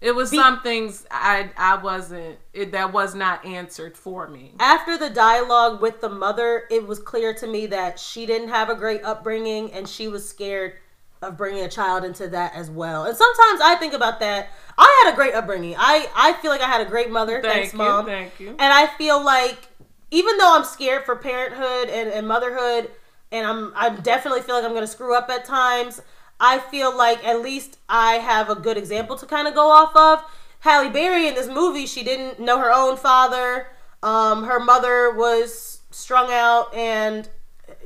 it 0.00 0.14
was 0.14 0.30
some 0.30 0.60
things 0.62 1.06
I 1.10 1.50
I 1.56 1.76
wasn't 1.76 2.38
it, 2.52 2.72
that 2.72 2.92
was 2.92 3.14
not 3.14 3.44
answered 3.44 3.96
for 3.96 4.28
me. 4.28 4.54
after 4.60 4.96
the 4.98 5.10
dialogue 5.10 5.80
with 5.80 6.00
the 6.00 6.08
mother, 6.08 6.64
it 6.70 6.86
was 6.86 6.98
clear 6.98 7.32
to 7.34 7.46
me 7.46 7.66
that 7.66 7.98
she 7.98 8.26
didn't 8.26 8.48
have 8.48 8.68
a 8.68 8.74
great 8.74 9.02
upbringing 9.04 9.72
and 9.72 9.88
she 9.88 10.08
was 10.08 10.28
scared 10.28 10.74
of 11.22 11.36
bringing 11.36 11.64
a 11.64 11.68
child 11.68 12.04
into 12.04 12.28
that 12.28 12.54
as 12.54 12.70
well. 12.70 13.04
And 13.04 13.16
sometimes 13.16 13.60
I 13.62 13.76
think 13.76 13.94
about 13.94 14.20
that. 14.20 14.48
I 14.76 15.02
had 15.04 15.12
a 15.12 15.16
great 15.16 15.34
upbringing. 15.34 15.76
I, 15.78 16.08
I 16.14 16.32
feel 16.34 16.50
like 16.50 16.60
I 16.60 16.66
had 16.66 16.84
a 16.86 16.90
great 16.90 17.10
mother. 17.10 17.40
Thank 17.40 17.54
Thanks, 17.54 17.72
you, 17.72 17.78
mom. 17.78 18.06
thank 18.06 18.38
you. 18.40 18.50
And 18.50 18.60
I 18.60 18.86
feel 18.86 19.24
like 19.24 19.68
even 20.10 20.36
though 20.36 20.54
I'm 20.54 20.64
scared 20.64 21.04
for 21.04 21.16
parenthood 21.16 21.88
and, 21.88 22.10
and 22.10 22.26
motherhood, 22.28 22.90
and 23.30 23.46
I'm 23.46 23.72
I 23.74 23.90
definitely 23.90 24.42
feel 24.42 24.56
like 24.56 24.64
I'm 24.64 24.74
gonna 24.74 24.86
screw 24.86 25.16
up 25.16 25.30
at 25.30 25.44
times. 25.44 26.02
I 26.38 26.58
feel 26.58 26.96
like 26.96 27.24
at 27.24 27.40
least 27.40 27.78
I 27.88 28.14
have 28.14 28.50
a 28.50 28.54
good 28.54 28.76
example 28.76 29.16
to 29.16 29.26
kind 29.26 29.48
of 29.48 29.54
go 29.54 29.70
off 29.70 29.94
of. 29.96 30.24
Halle 30.60 30.90
Berry 30.90 31.28
in 31.28 31.34
this 31.34 31.48
movie, 31.48 31.86
she 31.86 32.04
didn't 32.04 32.40
know 32.40 32.58
her 32.58 32.72
own 32.72 32.96
father. 32.96 33.68
Um, 34.02 34.44
her 34.44 34.60
mother 34.60 35.12
was 35.12 35.80
strung 35.90 36.32
out, 36.32 36.74
and 36.74 37.28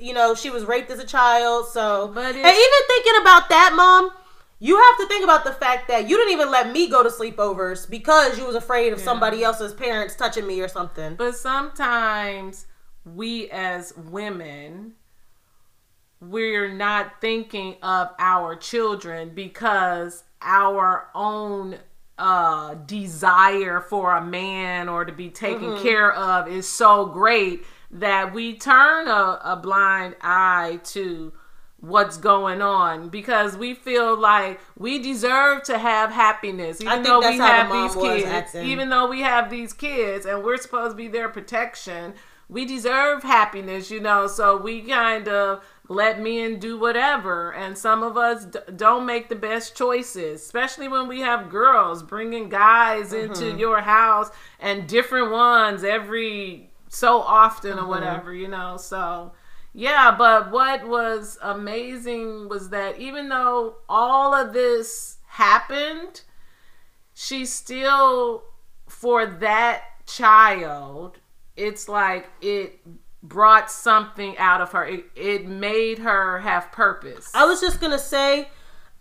you 0.01 0.13
know 0.13 0.35
she 0.35 0.51
was 0.51 0.65
raped 0.65 0.91
as 0.91 0.99
a 0.99 1.07
child. 1.07 1.67
So, 1.69 2.11
But 2.15 2.27
and 2.27 2.37
even 2.37 2.81
thinking 2.89 3.21
about 3.21 3.49
that, 3.49 3.73
mom, 3.75 4.11
you 4.59 4.77
have 4.77 4.99
to 4.99 5.07
think 5.07 5.25
about 5.25 5.45
the 5.45 5.53
fact 5.53 5.89
that 5.89 6.09
you 6.09 6.17
didn't 6.17 6.33
even 6.33 6.51
let 6.51 6.73
me 6.73 6.89
go 6.89 7.03
to 7.03 7.09
sleepovers 7.09 7.89
because 7.89 8.39
you 8.39 8.47
was 8.47 8.55
afraid 8.57 8.93
of 8.93 9.01
somebody 9.01 9.43
else's 9.43 9.75
parents 9.75 10.15
touching 10.15 10.47
me 10.47 10.61
or 10.61 10.69
something. 10.69 11.15
But 11.15 11.37
sometimes 11.37 12.67
we 13.05 13.51
as 13.51 13.97
women 13.97 14.95
we're 16.21 16.73
not 16.73 17.21
thinking 17.21 17.77
of 17.83 18.09
our 18.19 18.57
children 18.57 19.31
because 19.35 20.25
our 20.41 21.09
own 21.15 21.77
uh 22.19 22.75
desire 22.87 23.81
for 23.81 24.17
a 24.17 24.25
man 24.25 24.89
or 24.89 25.05
to 25.05 25.13
be 25.13 25.29
taken 25.29 25.79
care 25.83 26.13
of 26.15 26.49
is 26.49 26.67
so 26.67 27.05
great 27.05 27.65
that 27.91 28.35
we 28.35 28.57
turn 28.57 29.09
a, 29.09 29.41
a 29.45 29.59
blind 29.63 30.17
eye 30.21 30.81
to 30.85 31.33
what's 31.81 32.17
going 32.17 32.63
on 32.63 33.09
because 33.09 33.57
we 33.57 33.75
feel 33.75 34.19
like 34.19 34.59
we 34.79 34.99
deserve 34.99 35.63
to 35.63 35.79
have 35.79 36.11
happiness 36.11 36.81
even 36.81 37.03
though 37.03 37.21
we 37.21 37.37
the 37.37 37.45
have 37.45 37.69
mom 37.69 37.87
these 37.87 37.97
kids 37.97 38.25
acting. 38.25 38.67
even 38.67 38.89
though 38.89 39.09
we 39.09 39.21
have 39.21 39.51
these 39.51 39.73
kids 39.73 40.25
and 40.25 40.43
we're 40.43 40.57
supposed 40.57 40.93
to 40.93 40.97
be 40.97 41.07
their 41.07 41.29
protection 41.29 42.15
we 42.49 42.65
deserve 42.65 43.23
happiness 43.23 43.91
you 43.91 44.01
know 44.01 44.27
so 44.27 44.57
we 44.57 44.81
kind 44.83 45.29
of 45.29 45.63
let 45.89 46.21
men 46.21 46.59
do 46.59 46.79
whatever 46.79 47.53
and 47.53 47.77
some 47.77 48.03
of 48.03 48.17
us 48.17 48.47
d- 48.47 48.59
don't 48.75 49.05
make 49.05 49.29
the 49.29 49.37
best 49.37 49.77
choices 49.77 50.41
especially 50.41 50.89
when 50.89 51.07
we 51.07 51.21
have 51.21 51.51
girls 51.51 52.03
bringing 52.03 52.49
guys 52.49 53.13
into 53.13 53.45
mm-hmm. 53.45 53.59
your 53.59 53.83
house 53.83 54.31
and 54.59 54.89
different 54.89 55.31
ones 55.31 55.85
every 55.85 56.71
so 56.97 57.21
often 57.21 57.73
or 57.73 57.77
mm-hmm. 57.77 57.89
whatever 57.89 58.35
you 58.35 58.49
know 58.49 58.77
so 58.77 59.33
yeah, 59.79 60.15
but 60.17 60.51
what 60.51 60.89
was 60.89 61.37
amazing 61.43 62.49
was 62.49 62.71
that 62.71 62.99
even 62.99 63.29
though 63.29 63.75
all 63.91 64.33
of 64.33 64.55
this 64.55 65.19
happened, 65.27 66.23
she 67.13 67.45
still, 67.45 68.45
for 68.89 69.27
that 69.27 69.83
child, 70.07 71.19
it's 71.55 71.91
like 71.91 72.31
it 72.41 72.81
brought 73.23 73.71
something 73.71 74.39
out 74.39 74.63
of 74.63 74.73
her. 74.73 74.87
It, 74.87 75.05
it 75.15 75.47
made 75.47 75.99
her 75.99 76.39
have 76.39 76.73
purpose. 76.73 77.31
I 77.35 77.45
was 77.45 77.61
just 77.61 77.79
gonna 77.79 77.99
say, 77.99 78.49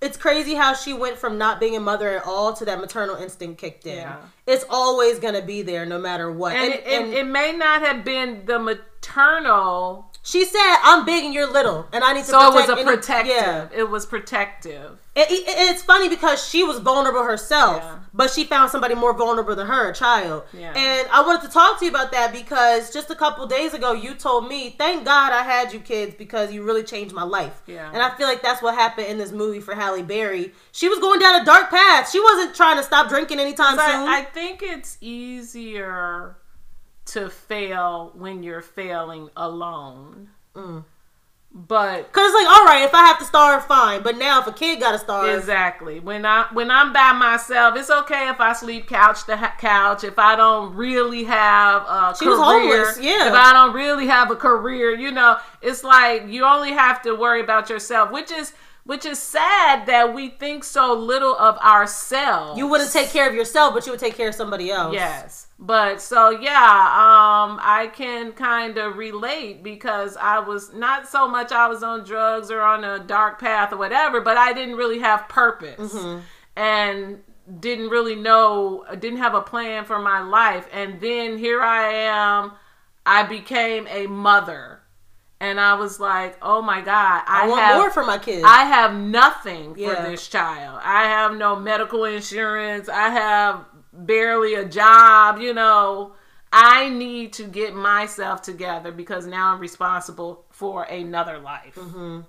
it's 0.01 0.17
crazy 0.17 0.53
how 0.53 0.73
she 0.73 0.93
went 0.93 1.17
from 1.17 1.37
not 1.37 1.59
being 1.59 1.75
a 1.75 1.79
mother 1.79 2.17
at 2.17 2.25
all 2.25 2.53
to 2.53 2.65
that 2.65 2.79
maternal 2.79 3.15
instinct 3.15 3.59
kicked 3.59 3.85
in. 3.85 3.97
Yeah. 3.97 4.17
It's 4.45 4.65
always 4.69 5.19
gonna 5.19 5.41
be 5.41 5.61
there, 5.61 5.85
no 5.85 5.99
matter 5.99 6.31
what. 6.31 6.55
and, 6.55 6.73
it, 6.73 6.83
it, 6.85 7.13
it 7.13 7.27
may 7.27 7.53
not 7.53 7.81
have 7.81 8.03
been 8.03 8.45
the 8.45 8.59
maternal, 8.59 10.11
she 10.21 10.45
said, 10.45 10.77
"I'm 10.83 11.05
big 11.05 11.23
and 11.23 11.33
you're 11.33 11.51
little, 11.51 11.87
and 11.93 12.03
I 12.03 12.13
need 12.13 12.25
to." 12.25 12.31
so 12.31 12.51
it 12.51 12.53
was 12.53 12.65
protect 12.65 12.69
a 12.69 12.81
any-" 12.81 12.95
protective. 12.95 13.71
Yeah. 13.73 13.79
It 13.79 13.89
was 13.89 14.05
protective. 14.05 14.99
It, 15.15 15.31
it- 15.31 15.43
it's 15.47 15.81
funny 15.81 16.09
because 16.09 16.45
she 16.45 16.63
was 16.63 16.79
vulnerable 16.79 17.23
herself, 17.23 17.77
Yeah. 17.81 17.95
but 18.13 18.29
she 18.31 18.43
found 18.43 18.69
somebody 18.69 18.95
more 18.95 19.13
vulnerable 19.13 19.55
than 19.55 19.65
her, 19.67 19.89
a 19.89 19.93
child. 19.93 20.43
Yeah. 20.51 20.73
And 20.75 21.07
I 21.09 21.21
wanted 21.21 21.43
to 21.43 21.47
talk 21.49 21.79
to 21.79 21.85
you 21.85 21.91
about 21.91 22.11
that 22.11 22.33
because 22.33 22.91
just 22.91 23.09
a 23.09 23.15
couple 23.15 23.45
days 23.47 23.73
ago, 23.73 23.93
you 23.93 24.13
told 24.15 24.49
me, 24.49 24.75
"Thank 24.77 25.05
God 25.05 25.31
I 25.31 25.43
had 25.43 25.71
you 25.71 25.79
kids 25.79 26.15
because 26.17 26.51
you 26.51 26.63
really 26.63 26.83
changed 26.83 27.15
my 27.15 27.23
life." 27.23 27.61
Yeah. 27.65 27.89
And 27.93 28.01
I 28.01 28.09
feel 28.17 28.27
like 28.27 28.41
that's 28.41 28.61
what 28.61 28.75
happened 28.75 29.07
in 29.07 29.17
this 29.17 29.31
movie 29.31 29.61
for 29.61 29.73
Halle 29.73 30.03
Berry. 30.03 30.53
She 30.73 30.89
was 30.89 30.99
going 30.99 31.21
down 31.21 31.41
a 31.41 31.45
dark 31.45 31.69
path. 31.69 32.09
She 32.11 32.19
wasn't 32.19 32.53
trying 32.53 32.75
to 32.75 32.83
stop 32.83 33.07
drinking 33.07 33.39
anytime 33.39 33.77
But 33.77 33.89
soon. 33.89 34.09
I 34.09 34.23
think 34.23 34.61
it's 34.61 34.97
easier 34.99 36.35
to 37.05 37.29
fail 37.29 38.11
when 38.15 38.43
you're 38.43 38.61
failing 38.61 39.29
alone. 39.37 40.29
Mm. 40.55 40.83
But 41.57 42.11
Cause 42.11 42.25
it's 42.25 42.35
like, 42.35 42.47
all 42.53 42.65
right, 42.65 42.83
if 42.83 42.93
I 42.93 43.05
have 43.05 43.17
to 43.19 43.23
starve, 43.23 43.63
fine. 43.65 44.03
But 44.03 44.17
now, 44.17 44.41
if 44.41 44.47
a 44.47 44.51
kid 44.51 44.81
got 44.81 44.91
to 44.91 44.99
starve, 44.99 45.37
Exactly. 45.39 46.01
When 46.01 46.25
I 46.25 46.47
when 46.51 46.69
I'm 46.69 46.91
by 46.91 47.13
myself, 47.13 47.77
it's 47.77 47.89
okay 47.89 48.27
if 48.27 48.41
I 48.41 48.51
sleep 48.51 48.87
couch 48.87 49.23
to 49.27 49.37
ha- 49.37 49.55
couch. 49.57 50.03
If 50.03 50.19
I 50.19 50.35
don't 50.35 50.75
really 50.75 51.23
have 51.23 51.83
a 51.83 52.13
She 52.19 52.25
career, 52.25 52.37
was 52.37 52.45
homeless, 52.45 52.99
yeah. 53.01 53.29
If 53.29 53.33
I 53.33 53.53
don't 53.53 53.73
really 53.73 54.07
have 54.07 54.31
a 54.31 54.35
career, 54.35 54.91
you 54.97 55.11
know, 55.11 55.37
it's 55.61 55.81
like 55.81 56.27
you 56.27 56.43
only 56.43 56.73
have 56.73 57.01
to 57.03 57.15
worry 57.15 57.39
about 57.39 57.69
yourself, 57.69 58.11
which 58.11 58.31
is 58.31 58.51
which 58.85 59.03
is 59.03 59.17
sad 59.17 59.87
that 59.87 60.13
we 60.13 60.29
think 60.29 60.63
so 60.63 60.93
little 60.93 61.35
of 61.37 61.57
ourselves. 61.57 62.57
you 62.57 62.67
wouldn't 62.67 62.91
take 62.91 63.09
care 63.09 63.27
of 63.27 63.33
yourself, 63.33 63.73
but 63.73 63.85
you 63.85 63.91
would 63.91 63.99
take 63.99 64.15
care 64.15 64.29
of 64.29 64.35
somebody 64.35 64.71
else. 64.71 64.93
Yes. 64.93 65.47
But 65.57 66.01
so 66.01 66.29
yeah, 66.29 66.51
um 66.53 67.59
I 67.61 67.89
can 67.93 68.31
kind 68.33 68.77
of 68.77 68.97
relate 68.97 69.63
because 69.63 70.15
I 70.17 70.39
was 70.39 70.71
not 70.73 71.07
so 71.07 71.27
much 71.27 71.51
I 71.51 71.67
was 71.67 71.81
on 71.81 72.03
drugs 72.03 72.51
or 72.51 72.61
on 72.61 72.83
a 72.83 72.99
dark 72.99 73.39
path 73.39 73.73
or 73.73 73.77
whatever, 73.77 74.21
but 74.21 74.37
I 74.37 74.53
didn't 74.53 74.75
really 74.75 74.99
have 74.99 75.27
purpose. 75.29 75.95
And 76.55 77.23
didn't 77.59 77.89
really 77.89 78.15
know 78.15 78.85
didn't 78.99 79.17
have 79.19 79.33
a 79.35 79.41
plan 79.41 79.85
for 79.85 79.99
my 79.99 80.19
life 80.19 80.67
and 80.71 80.99
then 80.99 81.37
here 81.37 81.61
I 81.61 81.91
am 81.91 82.53
I 83.05 83.23
became 83.23 83.87
a 83.87 84.07
mother. 84.07 84.81
And 85.41 85.59
I 85.59 85.73
was 85.75 85.99
like, 85.99 86.37
"Oh 86.41 86.61
my 86.61 86.79
god, 86.81 87.23
I, 87.27 87.43
I 87.43 87.47
want 87.47 87.61
have 87.61 87.77
more 87.77 87.91
for 87.91 88.05
my 88.05 88.17
kids. 88.17 88.43
I 88.47 88.63
have 88.65 88.95
nothing 88.95 89.73
for 89.75 89.79
this 90.09 90.27
child. 90.27 90.79
I 90.83 91.03
have 91.03 91.35
no 91.35 91.55
medical 91.57 92.05
insurance. 92.05 92.87
I 92.87 93.09
have 93.09 93.65
barely 93.91 94.53
a 94.55 94.65
job, 94.65 95.39
you 95.39 95.53
know. 95.53 96.13
I 96.53 96.87
need 96.89 97.33
to 97.33 97.43
get 97.43 97.75
myself 97.75 98.41
together 98.41 98.91
because 98.93 99.25
now 99.27 99.53
I'm 99.53 99.59
responsible 99.59 100.45
for 100.51 100.83
another 100.83 101.37
life. 101.37 101.75
Mm-hmm. 101.75 102.21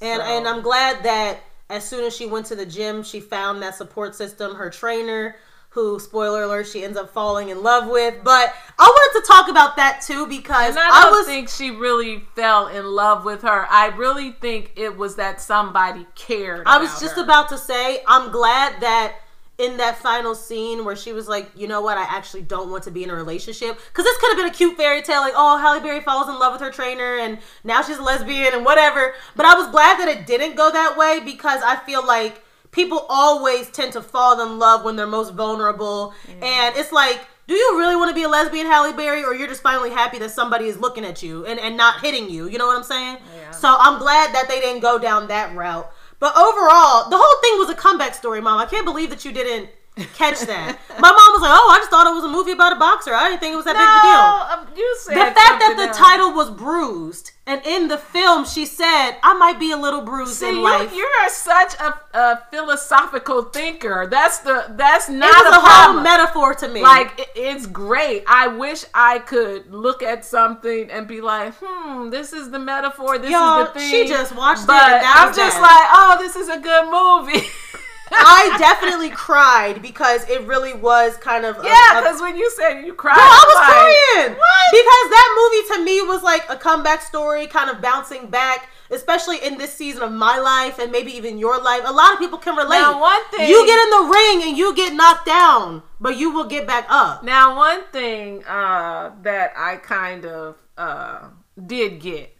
and 0.00 0.20
So- 0.22 0.26
and 0.26 0.46
I'm 0.46 0.62
glad 0.62 1.02
that 1.04 1.38
as 1.68 1.84
soon 1.84 2.04
as 2.04 2.14
she 2.16 2.26
went 2.26 2.46
to 2.46 2.54
the 2.54 2.66
gym, 2.66 3.02
she 3.02 3.18
found 3.18 3.60
that 3.62 3.74
support 3.74 4.14
system. 4.14 4.54
Her 4.54 4.70
trainer, 4.70 5.34
who 5.76 6.00
spoiler 6.00 6.42
alert, 6.44 6.66
she 6.66 6.82
ends 6.82 6.96
up 6.96 7.12
falling 7.12 7.50
in 7.50 7.62
love 7.62 7.86
with. 7.86 8.24
But 8.24 8.54
I 8.78 8.82
wanted 8.84 9.20
to 9.20 9.26
talk 9.26 9.48
about 9.50 9.76
that 9.76 10.00
too 10.00 10.26
because 10.26 10.70
And 10.70 10.78
I 10.78 10.88
I, 10.88 11.02
don't 11.02 11.12
was 11.12 11.26
think 11.26 11.50
she 11.50 11.70
really 11.70 12.20
fell 12.34 12.68
in 12.68 12.86
love 12.86 13.26
with 13.26 13.42
her. 13.42 13.66
I 13.70 13.88
really 13.88 14.32
think 14.32 14.72
it 14.76 14.96
was 14.96 15.16
that 15.16 15.40
somebody 15.40 16.06
cared. 16.14 16.66
I 16.66 16.78
was 16.78 16.98
just 16.98 17.16
her. 17.16 17.22
about 17.22 17.50
to 17.50 17.58
say 17.58 18.02
I'm 18.06 18.32
glad 18.32 18.80
that 18.80 19.16
in 19.58 19.76
that 19.78 19.98
final 19.98 20.34
scene 20.34 20.84
where 20.84 20.96
she 20.96 21.12
was 21.12 21.28
like, 21.28 21.50
you 21.54 21.66
know 21.68 21.80
what, 21.82 21.96
I 21.98 22.04
actually 22.04 22.42
don't 22.42 22.70
want 22.70 22.84
to 22.84 22.90
be 22.90 23.04
in 23.04 23.10
a 23.10 23.14
relationship 23.14 23.78
because 23.88 24.04
this 24.04 24.16
could 24.18 24.28
have 24.30 24.36
been 24.38 24.50
a 24.50 24.54
cute 24.54 24.78
fairy 24.78 25.02
tale, 25.02 25.20
like 25.20 25.34
oh 25.36 25.58
Halle 25.58 25.80
Berry 25.80 26.00
falls 26.00 26.28
in 26.28 26.38
love 26.38 26.52
with 26.54 26.62
her 26.62 26.70
trainer 26.70 27.18
and 27.18 27.38
now 27.64 27.82
she's 27.82 27.98
a 27.98 28.02
lesbian 28.02 28.54
and 28.54 28.64
whatever. 28.64 29.12
But 29.34 29.44
I 29.44 29.54
was 29.54 29.68
glad 29.68 29.98
that 30.00 30.08
it 30.08 30.26
didn't 30.26 30.56
go 30.56 30.70
that 30.72 30.96
way 30.96 31.20
because 31.22 31.60
I 31.62 31.76
feel 31.76 32.06
like 32.06 32.42
people 32.76 33.06
always 33.08 33.68
tend 33.70 33.92
to 33.94 34.02
fall 34.02 34.40
in 34.40 34.58
love 34.60 34.84
when 34.84 34.94
they're 34.94 35.06
most 35.06 35.34
vulnerable, 35.34 36.14
and 36.40 36.76
it's 36.76 36.92
like. 36.92 37.20
Do 37.48 37.54
you 37.54 37.78
really 37.78 37.94
want 37.94 38.08
to 38.08 38.14
be 38.16 38.24
a 38.24 38.28
lesbian 38.28 38.66
Halle 38.66 38.92
Berry, 38.92 39.22
or 39.22 39.32
you're 39.32 39.46
just 39.46 39.62
finally 39.62 39.90
happy 39.90 40.18
that 40.18 40.32
somebody 40.32 40.64
is 40.64 40.78
looking 40.78 41.04
at 41.04 41.22
you 41.22 41.46
and, 41.46 41.60
and 41.60 41.76
not 41.76 42.00
hitting 42.00 42.28
you? 42.28 42.48
You 42.48 42.58
know 42.58 42.66
what 42.66 42.76
I'm 42.76 42.82
saying? 42.82 43.18
Yeah. 43.22 43.52
So 43.52 43.68
I'm 43.78 44.00
glad 44.00 44.34
that 44.34 44.46
they 44.48 44.58
didn't 44.58 44.80
go 44.82 44.98
down 44.98 45.28
that 45.28 45.54
route. 45.54 45.88
But 46.18 46.36
overall, 46.36 47.08
the 47.08 47.16
whole 47.16 47.40
thing 47.42 47.54
was 47.60 47.70
a 47.70 47.76
comeback 47.76 48.16
story, 48.16 48.40
Mom. 48.40 48.58
I 48.58 48.66
can't 48.66 48.84
believe 48.84 49.10
that 49.10 49.24
you 49.24 49.30
didn't 49.30 49.70
catch 50.14 50.40
that. 50.40 50.76
My 51.00 51.08
mom 51.08 51.28
was 51.32 51.40
like, 51.40 51.52
"Oh, 51.54 51.70
I 51.72 51.78
just 51.78 51.90
thought 51.90 52.06
it 52.06 52.14
was 52.14 52.24
a 52.24 52.28
movie 52.28 52.52
about 52.52 52.72
a 52.72 52.76
boxer. 52.76 53.14
I 53.14 53.28
didn't 53.28 53.40
think 53.40 53.52
it 53.54 53.56
was 53.56 53.64
that 53.64 53.78
big 53.78 53.88
of 53.88 53.96
a 53.96 54.02
deal." 54.04 54.20
No, 54.20 54.32
um, 54.52 54.60
you 54.76 54.88
said 55.00 55.14
The 55.14 55.32
fact 55.32 55.55
that 55.68 55.88
the 55.88 55.98
title 55.98 56.32
was 56.32 56.50
bruised, 56.50 57.32
and 57.46 57.60
in 57.64 57.88
the 57.88 57.98
film 57.98 58.44
she 58.44 58.66
said, 58.66 59.12
"I 59.22 59.34
might 59.34 59.58
be 59.58 59.70
a 59.72 59.76
little 59.76 60.02
bruised 60.02 60.34
See, 60.34 60.48
in 60.48 60.56
you, 60.56 60.62
life." 60.62 60.94
you're 60.94 61.28
such 61.28 61.74
a, 61.80 61.94
a 62.14 62.42
philosophical 62.50 63.44
thinker. 63.44 64.06
That's 64.10 64.38
the 64.40 64.66
that's 64.70 65.08
it 65.08 65.14
not 65.14 65.44
was 65.44 65.54
a 65.54 65.58
a 65.58 65.60
whole 65.60 66.00
metaphor 66.02 66.54
to 66.54 66.68
me. 66.68 66.82
Like 66.82 67.18
it, 67.20 67.28
it's 67.34 67.66
great. 67.66 68.24
I 68.26 68.48
wish 68.48 68.84
I 68.94 69.18
could 69.20 69.72
look 69.72 70.02
at 70.02 70.24
something 70.24 70.90
and 70.90 71.06
be 71.06 71.20
like, 71.20 71.54
"Hmm, 71.60 72.10
this 72.10 72.32
is 72.32 72.50
the 72.50 72.58
metaphor. 72.58 73.18
This 73.18 73.30
Y'all, 73.30 73.62
is 73.62 73.68
the 73.68 73.80
thing." 73.80 73.90
she 73.90 74.08
just 74.08 74.34
watched 74.34 74.64
it 74.64 74.70
and 74.70 75.06
I'm 75.06 75.34
just 75.34 75.60
like, 75.60 75.84
"Oh, 75.92 76.16
this 76.18 76.36
is 76.36 76.48
a 76.48 76.58
good 76.58 76.90
movie." 76.90 77.46
I 78.10 78.54
definitely 78.58 79.10
cried 79.10 79.82
because 79.82 80.28
it 80.28 80.42
really 80.42 80.74
was 80.74 81.16
kind 81.16 81.44
of 81.44 81.58
a- 81.58 81.64
yeah, 81.64 82.00
because 82.00 82.20
when 82.20 82.36
you 82.36 82.50
said 82.50 82.82
you 82.84 82.94
cried, 82.94 83.16
Girl, 83.16 83.24
I 83.24 83.44
was 83.48 83.56
like, 83.56 83.76
crying 83.76 84.38
What? 84.38 84.70
because 84.70 85.10
that 85.10 85.28
movie 85.38 85.74
to 85.74 85.84
me 85.84 86.02
was 86.02 86.22
like 86.22 86.44
a 86.48 86.56
comeback 86.56 87.02
story, 87.02 87.46
kind 87.46 87.68
of 87.70 87.80
bouncing 87.82 88.28
back, 88.28 88.68
especially 88.90 89.38
in 89.44 89.58
this 89.58 89.72
season 89.74 90.02
of 90.02 90.12
my 90.12 90.38
life 90.38 90.78
and 90.78 90.92
maybe 90.92 91.12
even 91.16 91.38
your 91.38 91.60
life. 91.60 91.82
A 91.84 91.92
lot 91.92 92.12
of 92.12 92.18
people 92.18 92.38
can 92.38 92.56
relate. 92.56 92.78
Now, 92.78 93.00
one 93.00 93.24
thing- 93.30 93.48
you 93.50 93.66
get 93.66 93.78
in 93.84 93.90
the 93.90 94.12
ring 94.14 94.42
and 94.48 94.56
you 94.56 94.74
get 94.74 94.92
knocked 94.94 95.26
down, 95.26 95.82
but 96.00 96.16
you 96.16 96.30
will 96.32 96.46
get 96.46 96.66
back 96.66 96.86
up. 96.88 97.24
Now, 97.24 97.56
one 97.56 97.82
thing 97.92 98.44
uh, 98.46 99.12
that 99.22 99.52
I 99.56 99.76
kind 99.76 100.24
of 100.26 100.56
uh, 100.78 101.28
did 101.66 102.00
get, 102.00 102.35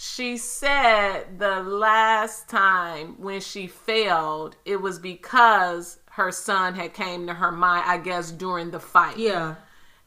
she 0.00 0.36
said 0.36 1.40
the 1.40 1.60
last 1.60 2.48
time 2.48 3.20
when 3.20 3.40
she 3.40 3.66
failed, 3.66 4.54
it 4.64 4.80
was 4.80 5.00
because 5.00 5.98
her 6.12 6.30
son 6.30 6.74
had 6.74 6.94
came 6.94 7.26
to 7.26 7.34
her 7.34 7.50
mind. 7.50 7.82
I 7.84 7.98
guess 7.98 8.30
during 8.30 8.70
the 8.70 8.78
fight. 8.78 9.18
Yeah, 9.18 9.56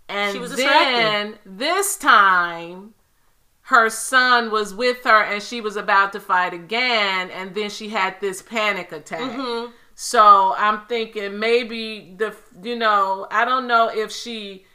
And 0.08 0.32
She 0.32 0.40
was 0.40 0.56
then 0.56 1.36
this 1.46 1.98
time, 1.98 2.94
her 3.64 3.90
son 3.90 4.50
was 4.50 4.74
with 4.74 5.04
her 5.04 5.24
and 5.24 5.44
she 5.44 5.60
was 5.60 5.76
about 5.76 6.14
to 6.14 6.22
fight 6.22 6.54
again. 6.54 7.30
And 7.30 7.54
then 7.54 7.70
she 7.70 7.90
had 7.90 8.16
this 8.22 8.42
panic 8.42 8.94
attack. 8.94 9.20
Mm-hmm. 9.20 9.74
So 9.94 10.56
I'm 10.58 10.86
thinking 10.86 11.38
maybe 11.38 12.16
the, 12.18 12.34
you 12.64 12.78
know, 12.78 13.28
I 13.30 13.44
don't 13.44 13.68
know 13.68 13.90
if 13.90 14.10
she 14.14 14.66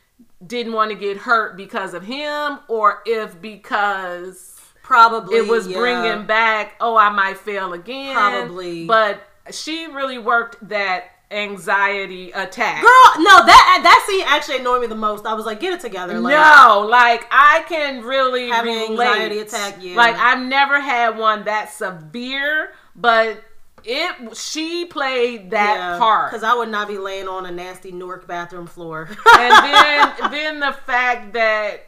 didn't 0.47 0.75
want 0.75 0.91
to 0.91 0.97
get 0.97 1.17
hurt 1.17 1.57
because 1.57 1.95
of 1.95 2.03
him 2.03 2.59
or 2.69 3.03
if 3.07 3.41
because 3.41 4.56
probably 4.87 5.37
it 5.37 5.49
was 5.49 5.67
yeah. 5.67 5.79
bringing 5.79 6.27
back, 6.27 6.77
oh, 6.81 6.97
I 6.97 7.11
might 7.11 7.39
fail 7.39 7.73
again. 7.73 8.15
Probably. 8.15 8.87
But 8.87 9.21
she 9.51 9.89
really 9.89 10.19
worked 10.19 10.69
that 10.69 11.07
anxiety 11.31 12.31
attack. 12.31 12.83
Girl, 12.83 13.25
no, 13.25 13.45
that 13.45 13.81
that 13.83 14.05
scene 14.09 14.25
actually 14.29 14.59
annoyed 14.59 14.83
me 14.83 14.87
the 14.87 14.95
most. 14.95 15.27
I 15.27 15.35
was 15.35 15.45
like, 15.45 15.59
get 15.59 15.73
it 15.73 15.81
together. 15.81 16.21
Like, 16.21 16.35
no, 16.35 16.87
like 16.89 17.27
I 17.33 17.65
can 17.69 18.03
really 18.03 18.49
Having 18.49 18.75
an 18.75 18.81
relate. 18.91 19.07
anxiety 19.07 19.39
attack, 19.41 19.77
yeah. 19.81 19.97
Like 19.97 20.15
I've 20.15 20.47
never 20.47 20.81
had 20.81 21.19
one 21.19 21.45
that 21.45 21.73
severe, 21.73 22.73
but 22.95 23.43
it 23.83 24.37
she 24.37 24.85
played 24.85 25.51
that 25.51 25.99
part. 25.99 26.31
because 26.31 26.45
I 26.45 26.55
would 26.55 26.69
not 26.69 26.87
be 26.87 26.99
laying 26.99 27.27
on 27.27 27.45
a 27.45 27.51
nasty 27.51 27.91
Newark 27.91 28.29
bathroom 28.29 28.69
floor. 28.69 29.09
and 29.37 29.53
then 29.53 30.13
then 30.31 30.61
the 30.61 30.73
fact 30.73 31.33
that 31.33 31.87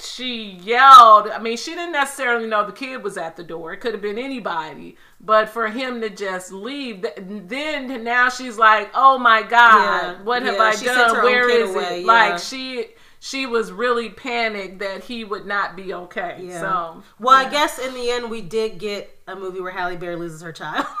she 0.00 0.52
yelled 0.62 1.28
i 1.28 1.38
mean 1.38 1.56
she 1.56 1.74
didn't 1.74 1.92
necessarily 1.92 2.46
know 2.46 2.66
the 2.66 2.72
kid 2.72 3.02
was 3.02 3.16
at 3.16 3.36
the 3.36 3.42
door 3.42 3.72
it 3.72 3.78
could 3.78 3.92
have 3.92 4.02
been 4.02 4.18
anybody 4.18 4.96
but 5.20 5.48
for 5.48 5.68
him 5.68 6.00
to 6.00 6.10
just 6.10 6.52
leave 6.52 7.04
then 7.18 8.04
now 8.04 8.28
she's 8.28 8.58
like 8.58 8.90
oh 8.94 9.18
my 9.18 9.42
god 9.42 10.16
Yeah, 10.18 10.22
what 10.22 10.42
have 10.42 10.56
yeah, 10.56 10.62
i 10.62 10.74
she 10.74 10.84
done 10.84 11.22
where 11.22 11.48
is 11.48 11.74
away, 11.74 12.00
it 12.00 12.00
yeah. 12.00 12.06
like 12.06 12.38
she 12.38 12.88
she 13.18 13.46
was 13.46 13.72
really 13.72 14.10
panicked 14.10 14.78
that 14.80 15.02
he 15.04 15.24
would 15.24 15.46
not 15.46 15.74
be 15.76 15.92
okay 15.92 16.36
Yeah. 16.42 16.60
so 16.60 17.02
Well. 17.18 17.34
I 17.34 17.48
guess 17.50 17.78
in 17.78 17.94
the 17.94 18.10
end, 18.10 18.30
we 18.30 18.40
did 18.40 18.78
get 18.78 19.18
a 19.26 19.34
movie 19.34 19.60
where 19.60 19.72
Halle 19.72 19.96
Berry 19.96 20.16
loses 20.16 20.42
her 20.42 20.52
child. 20.52 20.86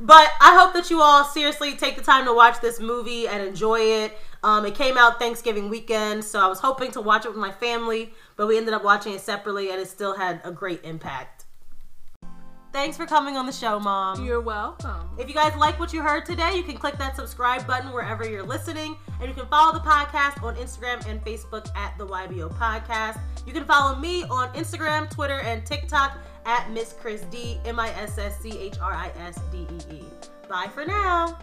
but 0.00 0.30
I 0.40 0.56
hope 0.58 0.72
that 0.74 0.88
you 0.90 1.02
all 1.02 1.24
seriously 1.24 1.74
take 1.74 1.96
the 1.96 2.02
time 2.02 2.24
to 2.26 2.32
watch 2.32 2.60
this 2.60 2.80
movie 2.80 3.26
and 3.28 3.42
enjoy 3.46 3.80
it. 3.80 4.16
Um, 4.42 4.64
it 4.64 4.74
came 4.74 4.96
out 4.96 5.18
Thanksgiving 5.18 5.68
weekend, 5.68 6.24
so 6.24 6.40
I 6.40 6.46
was 6.46 6.60
hoping 6.60 6.90
to 6.92 7.00
watch 7.00 7.24
it 7.24 7.28
with 7.28 7.38
my 7.38 7.52
family, 7.52 8.12
but 8.36 8.46
we 8.46 8.56
ended 8.56 8.74
up 8.74 8.84
watching 8.84 9.14
it 9.14 9.20
separately, 9.20 9.70
and 9.70 9.80
it 9.80 9.88
still 9.88 10.16
had 10.16 10.40
a 10.44 10.52
great 10.52 10.84
impact. 10.84 11.46
Thanks 12.72 12.96
for 12.98 13.06
coming 13.06 13.36
on 13.36 13.46
the 13.46 13.52
show, 13.52 13.80
Mom. 13.80 14.24
you're 14.24 14.42
welcome 14.42 15.08
If 15.18 15.26
you 15.26 15.34
guys 15.34 15.56
like 15.56 15.80
what 15.80 15.92
you 15.92 16.02
heard 16.02 16.26
today, 16.26 16.54
you 16.54 16.62
can 16.62 16.76
click 16.76 16.98
that 16.98 17.16
subscribe 17.16 17.66
button 17.66 17.92
wherever 17.92 18.28
you're 18.28 18.44
listening. 18.44 18.96
And 19.20 19.28
you 19.28 19.34
can 19.34 19.46
follow 19.46 19.72
the 19.72 19.80
podcast 19.80 20.42
on 20.42 20.54
Instagram 20.56 21.04
and 21.08 21.24
Facebook 21.24 21.66
at 21.74 21.96
the 21.96 22.06
YBO 22.06 22.54
Podcast. 22.56 23.18
You 23.46 23.52
can 23.52 23.64
follow 23.64 23.98
me 23.98 24.24
on 24.24 24.52
Instagram, 24.52 25.10
Twitter, 25.10 25.40
and 25.40 25.64
TikTok 25.64 26.18
at 26.44 26.70
Miss 26.70 26.92
Chris 26.92 27.22
D, 27.30 27.58
M 27.64 27.80
I 27.80 27.88
S 28.00 28.18
S 28.18 28.38
C 28.38 28.56
H 28.58 28.78
R 28.80 28.92
I 28.92 29.10
S 29.18 29.40
D 29.50 29.66
E 29.70 29.94
E. 29.94 30.04
Bye 30.48 30.68
for 30.72 30.84
now. 30.84 31.38